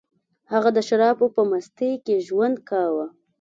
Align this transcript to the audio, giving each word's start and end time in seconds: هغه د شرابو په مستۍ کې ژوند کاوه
هغه 0.51 0.69
د 0.75 0.79
شرابو 0.87 1.25
په 1.35 1.41
مستۍ 1.51 1.91
کې 2.05 2.15
ژوند 2.27 2.55
کاوه 2.69 3.05